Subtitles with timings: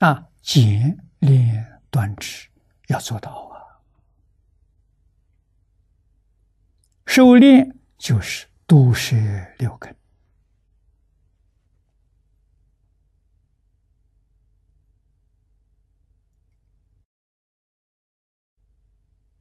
[0.00, 2.48] 啊，简练断指
[2.88, 3.84] 要做到啊。
[7.04, 9.14] 修炼就是毒舌
[9.58, 9.94] 六根，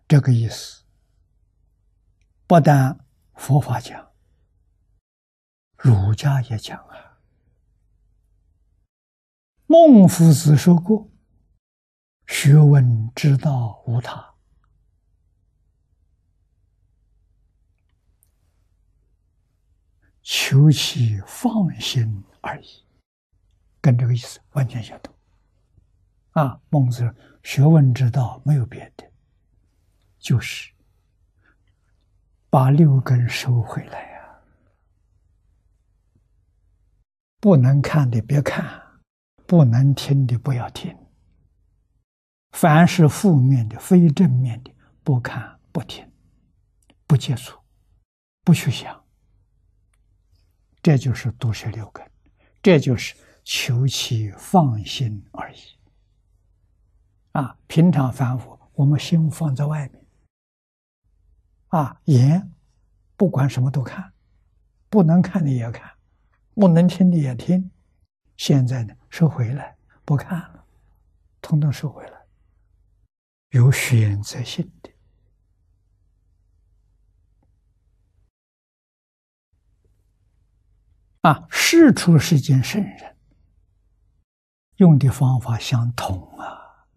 [0.10, 0.84] 这个意思。
[2.46, 3.00] 不但
[3.36, 4.12] 佛法讲，
[5.78, 7.09] 儒家也讲啊。
[9.72, 11.08] 孟夫子说过
[12.26, 14.34] ：“学问之道无他，
[20.24, 22.84] 求其放心而已。”
[23.80, 25.14] 跟这个意思完全相同。
[26.32, 29.08] 啊，孟子学问之道没有别的，
[30.18, 30.74] 就是。
[32.50, 34.42] 把六根收回来呀！
[37.40, 38.89] 不能看的别看，
[39.50, 40.96] 不能听的不要听。
[42.52, 44.72] 凡是负面的、非正面的，
[45.04, 46.08] 不看、不听、
[47.08, 47.60] 不接触、
[48.44, 49.04] 不去想，
[50.84, 52.08] 这就是毒舌六根，
[52.62, 55.58] 这就是求其放心而已。
[57.32, 60.06] 啊，平常反复，我们心放在外面。
[61.70, 62.52] 啊，眼
[63.18, 64.14] 不管什么都看，
[64.90, 65.92] 不能看的也看，
[66.54, 67.72] 不能听的也听。
[68.40, 70.66] 现在呢，收回来不看了，
[71.42, 72.26] 统统收回来，
[73.50, 74.90] 有选择性的。
[81.24, 83.18] 啊，世出世间圣人
[84.78, 86.88] 用的方法相同啊。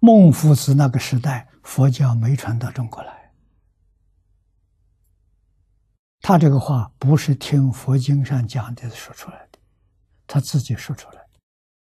[0.00, 1.46] 孟夫子那个时代。
[1.68, 3.17] 佛教没传到中国来，
[6.28, 9.58] 他这个话不是听佛经上讲的说出来的，
[10.26, 11.26] 他自己说出来，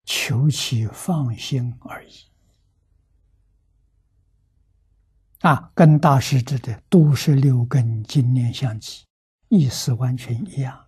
[0.04, 2.14] 求其放心而已。
[5.40, 9.06] 啊，跟大师指的都是六根经念相继，
[9.48, 10.86] 意思完全一样。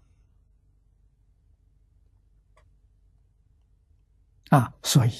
[4.49, 5.13] 啊，所以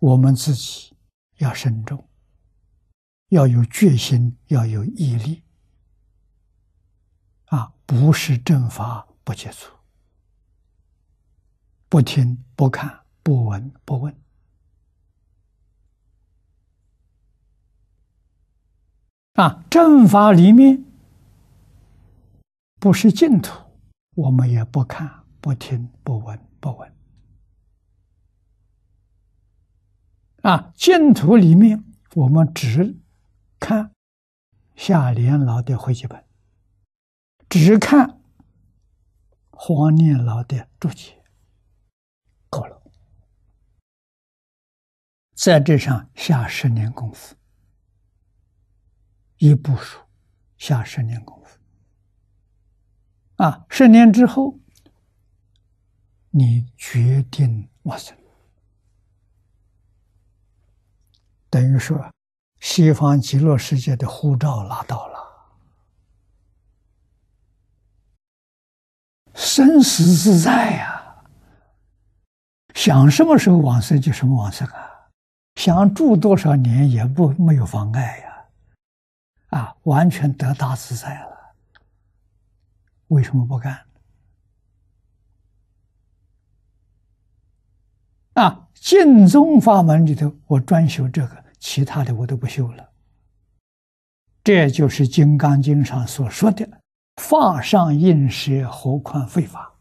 [0.00, 0.96] 我们自己
[1.36, 2.08] 要慎重。
[3.28, 5.44] 要有决心，要有毅力，
[7.48, 9.72] 啊，不是正法不接触，
[11.88, 14.14] 不听不看不闻不问，
[19.34, 20.84] 啊，正法里面
[22.78, 23.52] 不是净土，
[24.14, 26.92] 我们也不看不听不闻不问，
[30.42, 31.84] 啊，净土里面
[32.14, 32.96] 我们只。
[33.60, 33.90] 看
[34.76, 36.24] 夏莲老的回记本，
[37.48, 38.20] 只看
[39.50, 41.22] 黄念老的注解，
[42.50, 42.82] 够了。
[45.34, 47.34] 在这上下十年功夫，
[49.38, 50.00] 一部书
[50.56, 51.58] 下十年功夫，
[53.42, 54.58] 啊，十年之后，
[56.30, 58.16] 你决定往生，
[61.48, 62.12] 等于说。
[62.60, 65.17] 西方极乐世界的护照拿到了，
[69.38, 71.24] 生死自在呀！
[72.74, 74.90] 想什么时候往生就什么往生啊，
[75.54, 81.54] 想住多少年也不没有妨碍呀，啊，完全得大自在了。
[83.06, 83.86] 为什么不干？
[88.34, 91.44] 啊，净宗法门里头，我专修这个。
[91.60, 92.88] 其他的我都不修了，
[94.44, 96.64] 这就是《金刚经》上所说的
[97.18, 99.74] “法上应舍，何况非法”。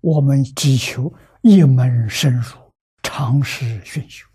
[0.00, 1.12] 我们只求
[1.42, 2.56] 一门深入，
[3.02, 4.26] 长时熏修。